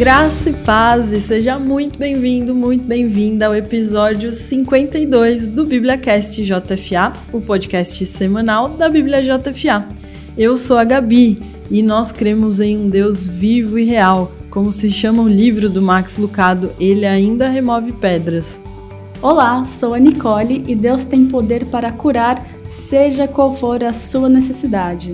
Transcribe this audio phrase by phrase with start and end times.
[0.00, 7.12] Graça e paz, e seja muito bem-vindo, muito bem-vinda ao episódio 52 do BíbliaCast JFA,
[7.30, 9.86] o podcast semanal da Bíblia JFA.
[10.38, 11.38] Eu sou a Gabi
[11.70, 15.82] e nós cremos em um Deus vivo e real, como se chama o livro do
[15.82, 18.58] Max Lucado, Ele Ainda Remove Pedras.
[19.20, 24.30] Olá, sou a Nicole e Deus tem poder para curar, seja qual for a sua
[24.30, 25.12] necessidade.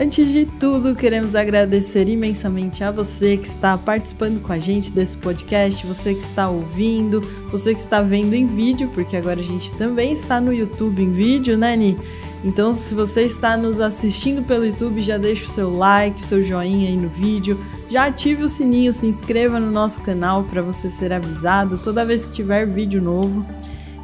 [0.00, 5.18] Antes de tudo, queremos agradecer imensamente a você que está participando com a gente desse
[5.18, 9.72] podcast, você que está ouvindo, você que está vendo em vídeo, porque agora a gente
[9.72, 11.96] também está no YouTube em vídeo, né, Ni?
[12.44, 16.44] Então, se você está nos assistindo pelo YouTube, já deixa o seu like, o seu
[16.44, 17.58] joinha aí no vídeo,
[17.90, 22.24] já ative o sininho, se inscreva no nosso canal para você ser avisado toda vez
[22.24, 23.44] que tiver vídeo novo.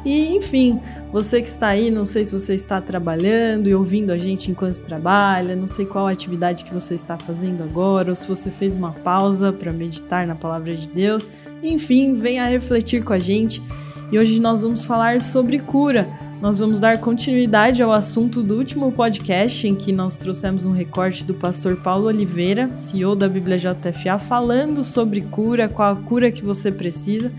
[0.05, 0.79] E enfim,
[1.11, 4.79] você que está aí, não sei se você está trabalhando e ouvindo a gente enquanto
[4.81, 8.91] trabalha, não sei qual atividade que você está fazendo agora, ou se você fez uma
[8.91, 11.25] pausa para meditar na palavra de Deus.
[11.63, 13.63] Enfim, venha refletir com a gente.
[14.11, 16.07] E hoje nós vamos falar sobre cura.
[16.39, 21.23] Nós vamos dar continuidade ao assunto do último podcast em que nós trouxemos um recorte
[21.23, 26.45] do pastor Paulo Oliveira, CEO da Bíblia JFA, falando sobre cura, qual a cura que
[26.45, 27.31] você precisa.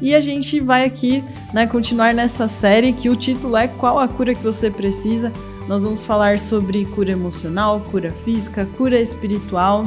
[0.00, 4.08] E a gente vai aqui né, continuar nessa série que o título é Qual a
[4.08, 5.32] cura que você precisa?
[5.68, 9.84] Nós vamos falar sobre cura emocional, cura física, cura espiritual.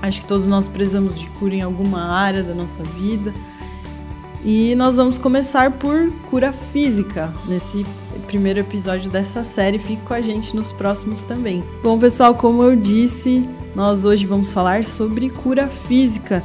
[0.00, 3.34] Acho que todos nós precisamos de cura em alguma área da nossa vida.
[4.42, 7.84] E nós vamos começar por cura física nesse
[8.26, 9.78] primeiro episódio dessa série.
[9.78, 11.62] Fique com a gente nos próximos também.
[11.82, 16.42] Bom, pessoal, como eu disse, nós hoje vamos falar sobre cura física.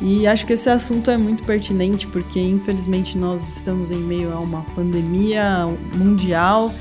[0.00, 4.38] E acho que esse assunto é muito pertinente porque, infelizmente, nós estamos em meio a
[4.38, 6.72] uma pandemia mundial.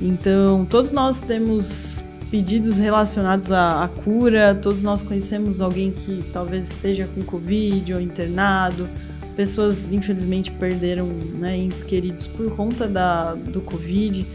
[0.00, 6.70] Então, todos nós temos pedidos relacionados à, à cura, todos nós conhecemos alguém que talvez
[6.70, 8.86] esteja com Covid ou internado.
[9.34, 14.26] Pessoas, infelizmente, perderam né, entes queridos por conta da, do Covid.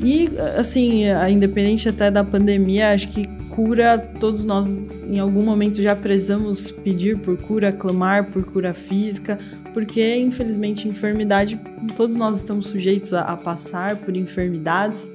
[0.00, 5.94] E, assim, independente até da pandemia, acho que cura, todos nós em algum momento já
[5.94, 9.38] precisamos pedir por cura, clamar por cura física,
[9.72, 11.60] porque infelizmente enfermidade,
[11.96, 15.08] todos nós estamos sujeitos a, a passar por enfermidades.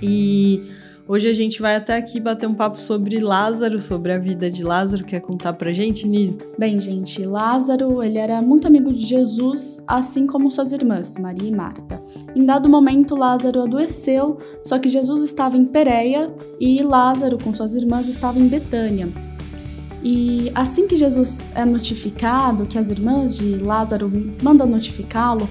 [0.00, 0.70] E
[1.10, 4.62] Hoje a gente vai até aqui bater um papo sobre Lázaro, sobre a vida de
[4.62, 5.06] Lázaro.
[5.06, 6.36] Quer contar pra gente, Nili?
[6.58, 11.50] Bem, gente, Lázaro, ele era muito amigo de Jesus, assim como suas irmãs, Maria e
[11.50, 12.02] Marta.
[12.36, 16.30] Em dado momento, Lázaro adoeceu, só que Jesus estava em Pereia
[16.60, 19.08] e Lázaro, com suas irmãs, estava em Betânia.
[20.04, 25.48] E assim que Jesus é notificado, que as irmãs de Lázaro mandam notificá-lo,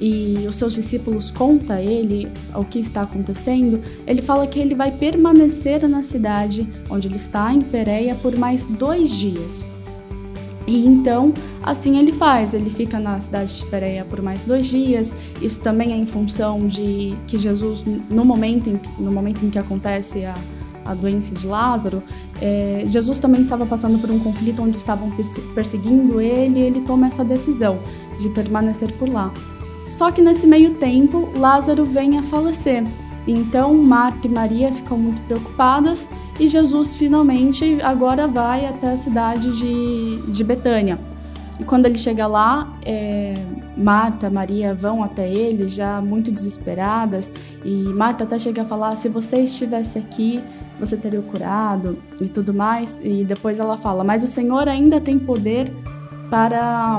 [0.00, 4.74] e os seus discípulos conta a ele o que está acontecendo, ele fala que ele
[4.74, 9.64] vai permanecer na cidade onde ele está, em Pereia, por mais dois dias.
[10.66, 15.14] E então, assim ele faz, ele fica na cidade de Pereia por mais dois dias.
[15.40, 19.58] Isso também é em função de que Jesus, no momento em, no momento em que
[19.58, 20.34] acontece a,
[20.86, 22.02] a doença de Lázaro,
[22.40, 25.10] é, Jesus também estava passando por um conflito onde estavam
[25.54, 27.78] perseguindo ele e ele toma essa decisão
[28.18, 29.32] de permanecer por lá.
[29.94, 32.82] Só que nesse meio tempo, Lázaro vem a falecer.
[33.28, 39.56] Então Marta e Maria ficam muito preocupadas e Jesus finalmente agora vai até a cidade
[39.56, 40.98] de, de Betânia.
[41.60, 43.34] E quando ele chega lá, é,
[43.76, 47.32] Marta, Maria vão até ele já muito desesperadas
[47.64, 50.40] e Marta até chega a falar: se você estivesse aqui,
[50.80, 52.98] você teria o curado e tudo mais.
[53.00, 55.72] E depois ela fala: mas o Senhor ainda tem poder
[56.28, 56.98] para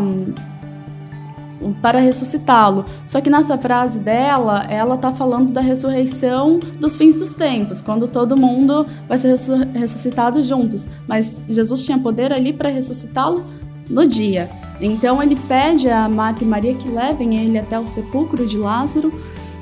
[1.81, 2.85] para ressuscitá-lo.
[3.07, 8.07] Só que nessa frase dela, ela tá falando da ressurreição dos fins dos tempos, quando
[8.07, 9.35] todo mundo vai ser
[9.73, 10.88] ressuscitado juntos.
[11.07, 13.43] Mas Jesus tinha poder ali para ressuscitá-lo
[13.90, 14.49] no dia.
[14.81, 19.11] Então ele pede a Marta e Maria que levem ele até o sepulcro de Lázaro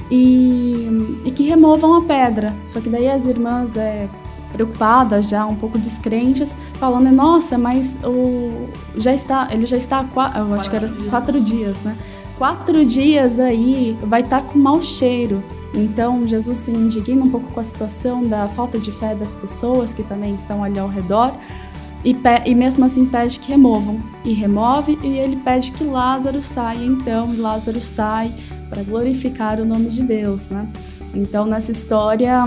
[0.10, 2.54] e, e que removam a pedra.
[2.68, 4.08] Só que daí as irmãs é,
[4.54, 10.40] preocupadas, já um pouco descrentes, falando: "Nossa, mas o já está, ele já está há
[10.40, 11.98] eu acho que era quatro dias, né?
[12.38, 17.52] Quatro dias aí vai estar tá com mau cheiro." Então Jesus se indigna um pouco
[17.52, 21.34] com a situação da falta de fé das pessoas que também estão ali ao redor.
[22.06, 22.16] E,
[22.46, 23.98] e, mesmo assim pede que removam.
[24.26, 26.86] E remove, e ele pede que Lázaro saia.
[26.86, 28.32] Então, Lázaro sai
[28.70, 30.68] para glorificar o nome de Deus, né?
[31.14, 32.44] Então, nessa história,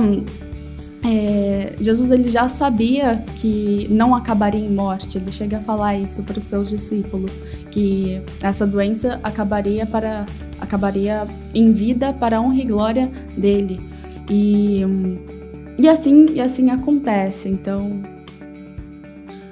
[1.05, 5.19] é, Jesus ele já sabia que não acabaria em morte.
[5.19, 7.41] Ele chega a falar isso para os seus discípulos,
[7.71, 10.27] que essa doença acabaria para
[10.59, 13.81] acabaria em vida para a honra e glória dele.
[14.29, 14.83] E,
[15.79, 17.49] e assim e assim acontece.
[17.49, 18.03] Então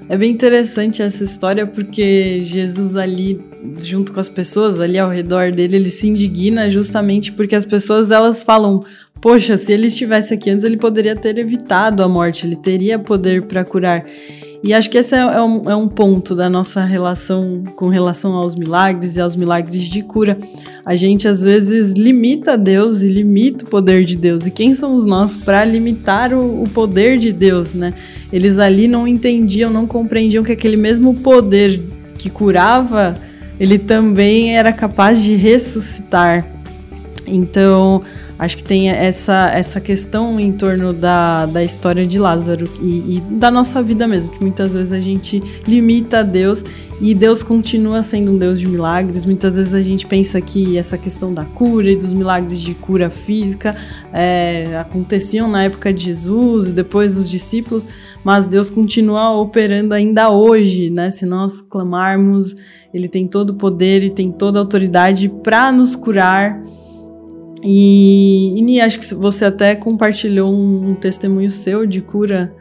[0.08, 3.40] É bem interessante essa história porque Jesus ali,
[3.78, 8.10] junto com as pessoas ali ao redor dele, ele se indigna justamente porque as pessoas
[8.10, 8.84] elas falam:
[9.24, 13.40] Poxa, se ele estivesse aqui antes, ele poderia ter evitado a morte, ele teria poder
[13.44, 14.04] para curar.
[14.62, 18.34] E acho que esse é, é, um, é um ponto da nossa relação com relação
[18.34, 20.36] aos milagres e aos milagres de cura.
[20.84, 24.46] A gente às vezes limita Deus e limita o poder de Deus.
[24.46, 27.94] E quem somos nós para limitar o, o poder de Deus, né?
[28.30, 31.80] Eles ali não entendiam, não compreendiam que aquele mesmo poder
[32.18, 33.14] que curava,
[33.58, 36.46] ele também era capaz de ressuscitar.
[37.26, 38.02] Então,
[38.36, 43.20] Acho que tem essa, essa questão em torno da, da história de Lázaro e, e,
[43.30, 46.64] da nossa vida mesmo, que muitas vezes a gente limita a Deus
[47.00, 49.24] e Deus continua sendo um Deus de milagres.
[49.24, 53.08] Muitas vezes a gente pensa que essa questão da cura e dos milagres de cura
[53.08, 53.76] física
[54.12, 57.86] é, aconteciam na época de Jesus e depois dos discípulos,
[58.24, 61.12] mas Deus continua operando ainda hoje, né?
[61.12, 62.56] Se nós clamarmos,
[62.92, 66.60] Ele tem todo o poder e tem toda a autoridade para nos curar.
[67.64, 72.54] E, e acho que você até compartilhou um, testemunho seu de cura.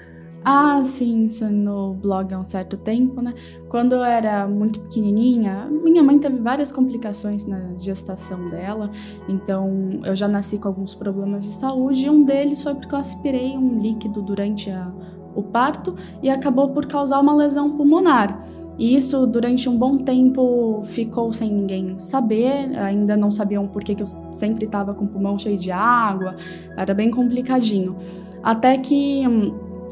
[0.46, 3.34] Ah, sim, isso no blog há um certo tempo, né?
[3.70, 8.92] Quando eu era muito pequenininha, minha mãe teve várias complicações na gestação dela,
[9.28, 13.00] então eu já nasci com alguns problemas de saúde e um deles foi porque eu
[13.00, 14.92] aspirei um líquido durante a,
[15.34, 18.42] o parto e acabou por causar uma lesão pulmonar.
[18.78, 22.78] E isso, durante um bom tempo, ficou sem ninguém saber.
[22.78, 26.36] Ainda não sabiam por que, eu sempre estava com o pulmão cheio de água.
[26.76, 27.96] Era bem complicadinho.
[28.42, 29.24] Até que,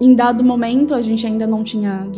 [0.02, 2.10] em dado momento, a gente ainda não tinha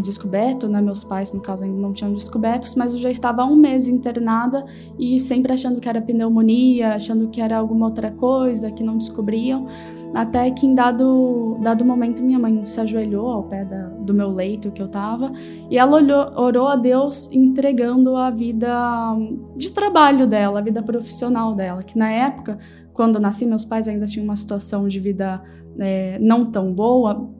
[0.00, 0.80] descoberto, né?
[0.80, 3.88] Meus pais, no caso, ainda não tinham descoberto, mas eu já estava há um mês
[3.88, 4.64] internada
[4.96, 9.66] e sempre achando que era pneumonia, achando que era alguma outra coisa que não descobriam.
[10.14, 14.30] Até que em dado, dado momento minha mãe se ajoelhou ao pé da, do meu
[14.30, 15.32] leito que eu tava
[15.68, 19.12] e ela olhou, orou a Deus entregando a vida
[19.56, 22.60] de trabalho dela, a vida profissional dela, que na época,
[22.92, 25.42] quando eu nasci, meus pais ainda tinham uma situação de vida
[25.78, 27.30] é, não tão boa,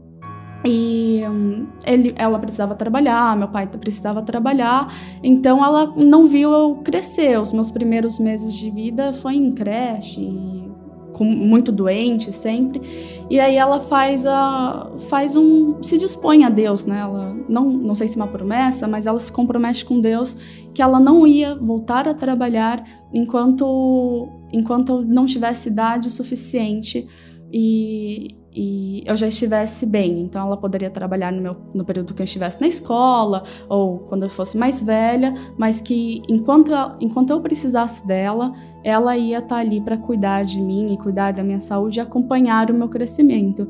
[0.67, 1.21] e
[1.87, 4.93] ele, ela precisava trabalhar, meu pai precisava trabalhar,
[5.23, 7.39] então ela não viu eu crescer.
[7.39, 10.33] Os meus primeiros meses de vida foi em creche,
[11.13, 12.81] com, muito doente sempre.
[13.29, 17.01] E aí ela faz a faz um se dispõe a Deus, né?
[17.01, 20.35] Ela não não sei se é uma promessa, mas ela se compromete com Deus
[20.73, 22.83] que ela não ia voltar a trabalhar
[23.13, 27.07] enquanto enquanto não tivesse idade suficiente
[27.55, 30.21] e e eu já estivesse bem.
[30.21, 34.23] Então ela poderia trabalhar no, meu, no período que eu estivesse na escola ou quando
[34.23, 36.71] eu fosse mais velha, mas que enquanto,
[37.01, 38.55] enquanto eu precisasse dela,
[38.85, 42.01] ela ia estar tá ali para cuidar de mim e cuidar da minha saúde e
[42.01, 43.69] acompanhar o meu crescimento.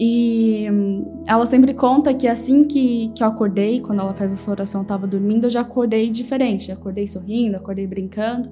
[0.00, 4.50] E hum, ela sempre conta que assim que, que eu acordei, quando ela fez essa
[4.50, 6.72] oração, eu estava dormindo, eu já acordei diferente.
[6.72, 8.50] Acordei sorrindo, acordei brincando.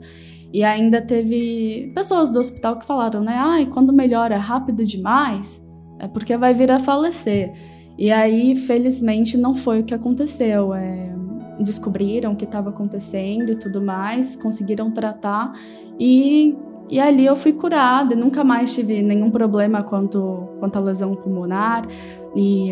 [0.52, 3.36] E ainda teve pessoas do hospital que falaram, né?
[3.38, 5.62] Ai, quando melhora rápido demais,
[5.98, 7.52] é porque vai vir a falecer.
[7.96, 10.74] E aí, felizmente, não foi o que aconteceu.
[10.74, 11.14] É,
[11.60, 15.52] descobriram o que estava acontecendo e tudo mais, conseguiram tratar
[15.98, 16.56] e,
[16.88, 21.86] e ali eu fui curada, nunca mais tive nenhum problema quanto, quanto à lesão pulmonar.
[22.34, 22.70] E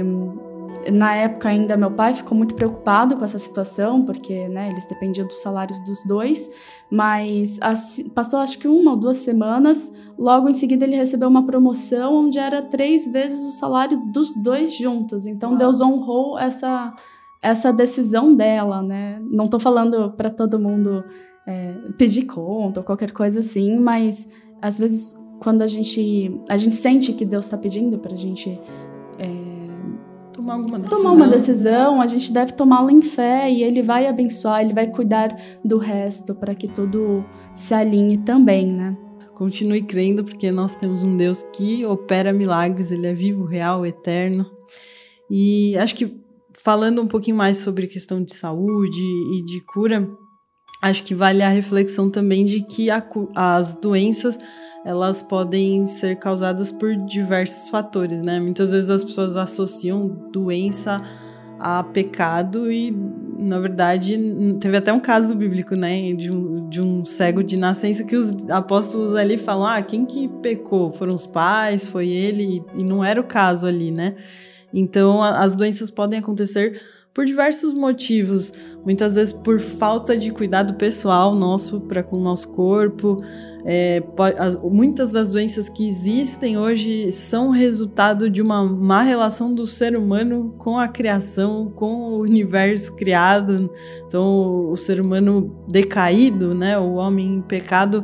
[0.90, 5.26] na época ainda meu pai ficou muito preocupado com essa situação, porque né, eles dependiam
[5.26, 6.50] dos salários dos dois,
[6.90, 11.44] mas assim, passou acho que uma ou duas semanas, logo em seguida ele recebeu uma
[11.44, 15.26] promoção onde era três vezes o salário dos dois juntos.
[15.26, 16.94] Então Deus honrou essa,
[17.42, 19.20] essa decisão dela, né?
[19.22, 21.04] Não estou falando para todo mundo
[21.46, 24.28] é, pedir conta ou qualquer coisa assim, mas
[24.62, 28.60] às vezes quando a gente a gente sente que Deus está pedindo para a gente
[29.18, 29.49] é,
[30.50, 30.98] tomar alguma decisão.
[30.98, 34.88] tomar uma decisão, a gente deve tomá-la em fé e Ele vai abençoar, Ele vai
[34.88, 38.96] cuidar do resto para que tudo se alinhe também, né?
[39.34, 44.44] Continue crendo, porque nós temos um Deus que opera milagres, Ele é vivo, real, eterno.
[45.30, 46.20] E acho que
[46.62, 50.06] falando um pouquinho mais sobre questão de saúde e de cura,
[50.80, 53.02] acho que vale a reflexão também de que a,
[53.34, 54.38] as doenças
[54.84, 58.40] elas podem ser causadas por diversos fatores, né?
[58.40, 61.02] Muitas vezes as pessoas associam doença
[61.58, 62.90] a pecado e,
[63.38, 64.18] na verdade,
[64.58, 66.14] teve até um caso bíblico, né?
[66.14, 70.28] De um, de um cego de nascença que os apóstolos ali falam: ah, quem que
[70.40, 70.90] pecou?
[70.92, 71.86] Foram os pais?
[71.86, 72.62] Foi ele?
[72.74, 74.16] E não era o caso ali, né?
[74.72, 76.80] Então, as doenças podem acontecer
[77.20, 78.50] por diversos motivos,
[78.82, 83.22] muitas vezes por falta de cuidado pessoal nosso para com o nosso corpo.
[83.62, 84.02] É,
[84.38, 89.98] as, muitas das doenças que existem hoje são resultado de uma má relação do ser
[89.98, 93.70] humano com a criação, com o universo criado.
[94.06, 98.02] Então, o ser humano decaído, né, o homem em pecado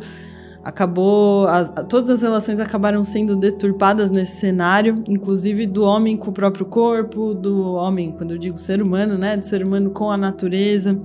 [0.67, 6.33] acabou as, todas as relações acabaram sendo deturpadas nesse cenário, inclusive do homem com o
[6.33, 10.17] próprio corpo, do homem, quando eu digo ser humano, né, do ser humano com a
[10.17, 11.01] natureza.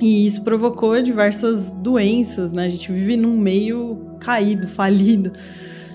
[0.00, 2.66] E isso provocou diversas doenças, né?
[2.66, 5.30] A gente vive num meio caído, falido.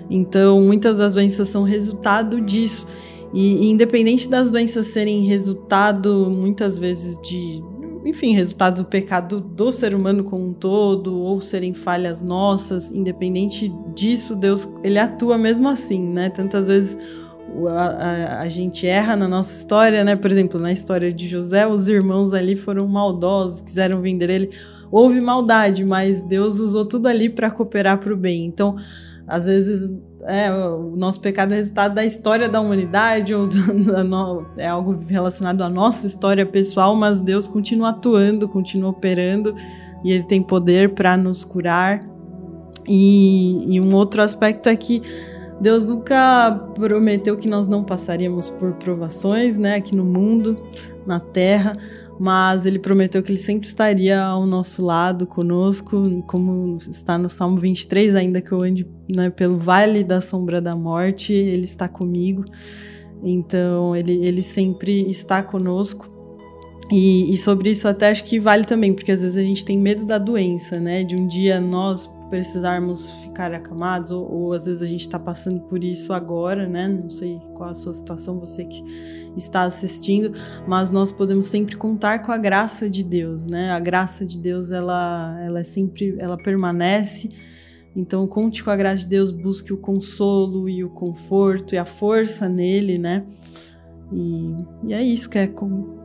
[0.07, 2.85] Então, muitas das doenças são resultado disso.
[3.33, 7.63] E, e independente das doenças serem resultado muitas vezes de
[8.05, 13.71] enfim, resultado do pecado do ser humano como um todo, ou serem falhas nossas, independente
[13.93, 16.29] disso, Deus, ele atua mesmo assim, né?
[16.29, 16.97] Tantas vezes
[17.67, 20.15] a, a, a, gente erra na nossa história, né?
[20.15, 24.49] Por exemplo, na história de José, os irmãos ali foram maldosos, quiseram vender ele.
[24.91, 28.45] Houve maldade, mas Deus usou tudo ali para cooperar para o bem.
[28.45, 28.75] Então,
[29.31, 29.89] às vezes
[30.23, 33.73] é, o nosso pecado é resultado da história da humanidade, ou do,
[34.03, 39.55] no, é algo relacionado à nossa história pessoal, mas Deus continua atuando, continua operando
[40.03, 42.01] e Ele tem poder para nos curar.
[42.85, 45.01] E, e um outro aspecto é que
[45.61, 50.55] Deus nunca prometeu que nós não passaríamos por provações, né, aqui no mundo,
[51.05, 51.73] na terra,
[52.19, 57.57] mas ele prometeu que ele sempre estaria ao nosso lado, conosco, como está no Salmo
[57.57, 62.43] 23, ainda que eu ande né, pelo vale da sombra da morte, ele está comigo.
[63.21, 66.11] Então, ele, ele sempre está conosco.
[66.91, 69.77] E, e sobre isso até acho que vale também, porque às vezes a gente tem
[69.77, 71.03] medo da doença, né?
[71.03, 75.59] De um dia nós precisarmos ficar acamados, ou, ou às vezes a gente está passando
[75.63, 76.87] por isso agora, né?
[76.87, 78.81] Não sei qual a sua situação, você que
[79.35, 80.31] está assistindo,
[80.65, 83.71] mas nós podemos sempre contar com a graça de Deus, né?
[83.71, 87.29] A graça de Deus, ela, ela é sempre, ela permanece.
[87.93, 91.83] Então, conte com a graça de Deus, busque o consolo e o conforto e a
[91.83, 93.25] força nele, né?
[94.09, 94.55] E,
[94.87, 96.00] e é isso que é Sim,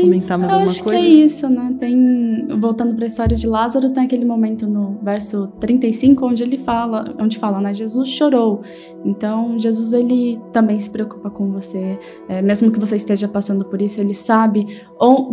[0.00, 1.00] comentar mais alguma acho coisa?
[1.00, 1.76] Que é isso, né?
[1.78, 6.58] Tem voltando para a história de Lázaro, tem aquele momento no verso 35 onde ele
[6.58, 7.72] fala, onde fala, né?
[7.74, 8.62] Jesus chorou.
[9.04, 13.80] Então, Jesus ele também se preocupa com você, é, mesmo que você esteja passando por
[13.80, 14.66] isso, ele sabe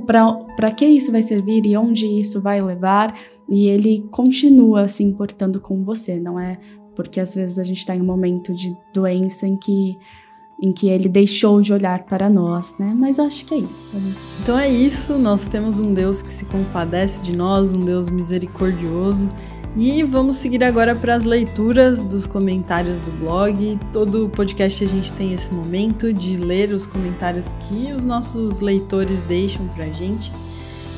[0.06, 3.16] para que isso vai servir e onde isso vai levar,
[3.50, 6.58] e ele continua se importando com você, não é?
[6.96, 9.98] Porque às vezes a gente está em um momento de doença em que
[10.62, 12.94] em que ele deixou de olhar para nós, né?
[12.96, 13.84] Mas acho que é isso.
[14.42, 19.28] Então é isso, nós temos um Deus que se compadece de nós, um Deus misericordioso.
[19.76, 23.80] E vamos seguir agora para as leituras dos comentários do blog.
[23.92, 29.22] Todo podcast a gente tem esse momento de ler os comentários que os nossos leitores
[29.24, 30.32] deixam para a gente.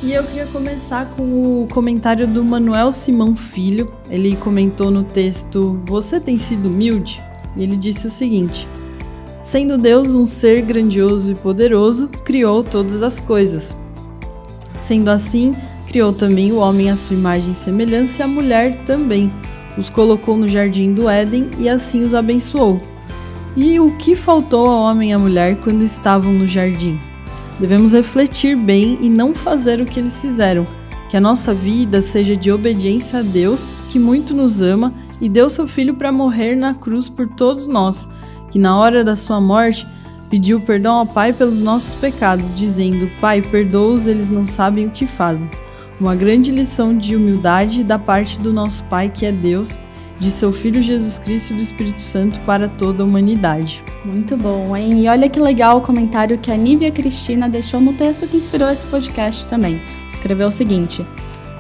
[0.01, 3.93] E eu queria começar com o comentário do Manuel Simão Filho.
[4.09, 7.21] Ele comentou no texto: Você tem sido humilde?
[7.55, 8.67] E ele disse o seguinte:
[9.53, 13.77] Sendo Deus um ser grandioso e poderoso, criou todas as coisas.
[14.81, 15.53] Sendo assim,
[15.87, 19.31] criou também o homem à sua imagem e semelhança e a mulher também.
[19.77, 22.81] Os colocou no jardim do Éden e assim os abençoou.
[23.55, 26.97] E o que faltou ao homem e à mulher quando estavam no jardim?
[27.59, 30.63] Devemos refletir bem e não fazer o que eles fizeram.
[31.11, 34.91] Que a nossa vida seja de obediência a Deus, que muito nos ama
[35.21, 38.07] e deu seu filho para morrer na cruz por todos nós
[38.53, 39.87] que na hora da sua morte
[40.29, 45.07] pediu perdão ao Pai pelos nossos pecados, dizendo: Pai, perdoa-os, eles não sabem o que
[45.07, 45.49] fazem.
[45.99, 49.75] Uma grande lição de humildade da parte do nosso Pai, que é Deus,
[50.19, 53.83] de seu Filho Jesus Cristo e do Espírito Santo para toda a humanidade.
[54.05, 55.01] Muito bom, hein?
[55.01, 58.69] E olha que legal o comentário que a Nívia Cristina deixou no texto que inspirou
[58.69, 59.81] esse podcast também.
[60.09, 61.03] Escreveu o seguinte: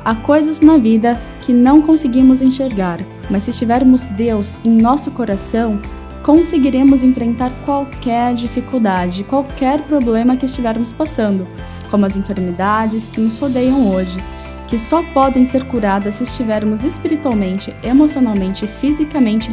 [0.05, 2.99] Há coisas na vida que não conseguimos enxergar,
[3.31, 5.81] mas se tivermos Deus em nosso coração,
[6.23, 11.45] conseguiremos enfrentar qualquer dificuldade, qualquer problema que estivermos passando,
[11.91, 14.17] como as enfermidades que nos rodeiam hoje,
[14.67, 19.51] que só podem ser curadas se estivermos espiritualmente, emocionalmente e fisicamente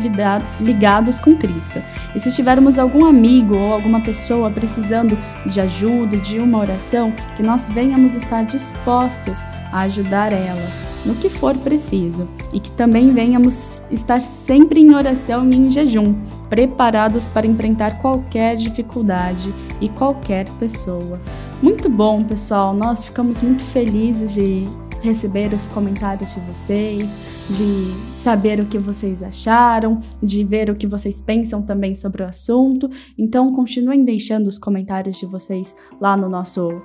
[0.60, 1.82] ligados com Cristo.
[2.14, 7.42] E se tivermos algum amigo ou alguma pessoa precisando de ajuda, de uma oração, que
[7.42, 13.82] nós venhamos estar dispostos a ajudar elas no que for preciso e que também venhamos
[13.90, 16.14] estar sempre em oração e em jejum,
[16.48, 21.20] preparados para enfrentar qualquer dificuldade e qualquer pessoa.
[21.62, 22.74] Muito bom, pessoal.
[22.74, 24.64] Nós ficamos muito felizes de
[25.00, 27.08] receber os comentários de vocês,
[27.48, 32.26] de saber o que vocês acharam, de ver o que vocês pensam também sobre o
[32.26, 32.90] assunto.
[33.18, 36.82] Então, continuem deixando os comentários de vocês lá no nosso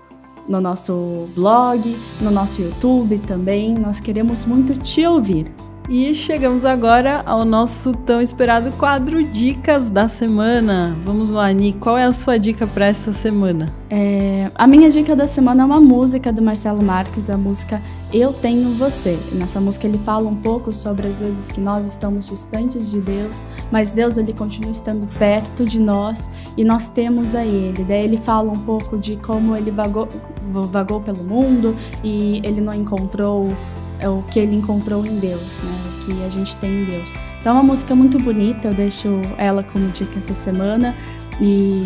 [0.48, 3.74] no nosso blog, no nosso YouTube também.
[3.74, 5.51] Nós queremos muito te ouvir.
[5.87, 10.97] E chegamos agora ao nosso tão esperado quadro Dicas da Semana.
[11.05, 13.71] Vamos lá, Ani, qual é a sua dica para essa semana?
[13.87, 17.79] É, a minha dica da semana é uma música do Marcelo Marques, a música
[18.11, 19.15] Eu Tenho Você.
[19.33, 23.43] nessa música ele fala um pouco sobre as vezes que nós estamos distantes de Deus,
[23.71, 26.27] mas Deus ele continua estando perto de nós
[26.57, 27.83] e nós temos a Ele.
[27.83, 30.07] Daí ele fala um pouco de como ele vagou,
[30.51, 33.53] vagou pelo mundo e ele não encontrou
[33.99, 35.71] é o que ele encontrou em Deus, né?
[35.87, 37.13] O que a gente tem em Deus.
[37.39, 40.95] Então é uma música muito bonita, eu deixo ela como dica essa semana
[41.39, 41.83] e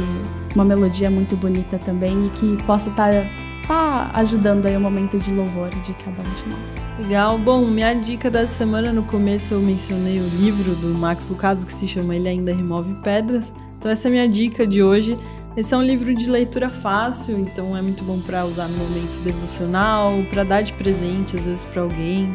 [0.55, 3.27] uma melodia muito bonita também e que possa estar tá,
[3.67, 6.79] tá ajudando aí o momento de louvor de cada um de nós.
[6.99, 7.37] Legal.
[7.37, 11.73] Bom, minha dica da semana no começo eu mencionei o livro do Max Lucado que
[11.73, 13.53] se chama Ele Ainda Remove Pedras.
[13.77, 15.17] Então essa é a minha dica de hoje.
[15.59, 19.21] Esse é um livro de leitura fácil, então é muito bom para usar no momento
[19.25, 22.33] devocional, para dar de presente às vezes para alguém.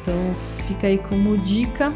[0.00, 0.14] Então
[0.66, 1.92] fica aí como dica.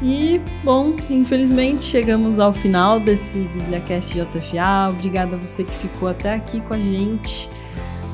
[0.00, 4.88] E, bom, infelizmente chegamos ao final desse BibliaCast JFA.
[4.88, 7.50] Obrigada a você que ficou até aqui com a gente.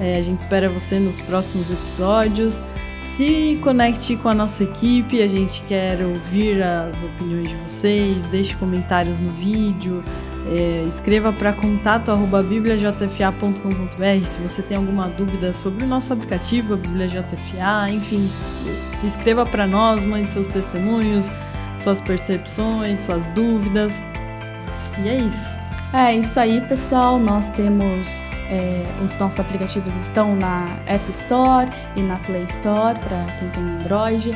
[0.01, 2.63] É, a gente espera você nos próximos episódios.
[3.15, 8.57] Se conecte com a nossa equipe, a gente quer ouvir as opiniões de vocês, deixe
[8.57, 10.03] comentários no vídeo,
[10.47, 17.09] é, escreva para contato@bibliajfa.com.br se você tem alguma dúvida sobre o nosso aplicativo, a Bíblia
[17.09, 18.29] JFA, enfim,
[19.03, 21.31] escreva para nós, mande seus testemunhos,
[21.79, 23.93] suas percepções, suas dúvidas.
[25.03, 25.59] E é isso.
[25.93, 27.19] É isso aí, pessoal.
[27.19, 33.25] Nós temos é, os nossos aplicativos estão na App Store e na Play Store para
[33.39, 34.31] quem tem Android.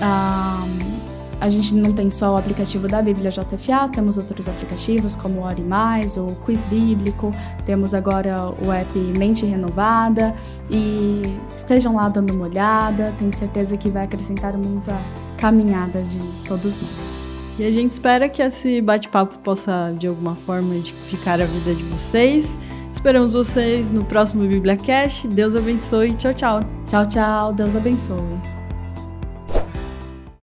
[0.00, 1.01] Um,
[1.42, 5.42] a gente não tem só o aplicativo da Bíblia JFA, temos outros aplicativos como o
[5.42, 7.32] Ore Mais, o Quiz Bíblico,
[7.66, 10.36] temos agora o app Mente Renovada
[10.70, 15.02] e estejam lá dando uma olhada, tenho certeza que vai acrescentar muito a
[15.36, 17.58] caminhada de todos nós.
[17.58, 21.82] E a gente espera que esse bate-papo possa, de alguma forma, edificar a vida de
[21.82, 22.48] vocês.
[22.92, 25.26] Esperamos vocês no próximo BibliaCast.
[25.26, 26.14] Deus abençoe.
[26.14, 26.60] Tchau, tchau.
[26.86, 27.52] Tchau, tchau.
[27.52, 28.61] Deus abençoe.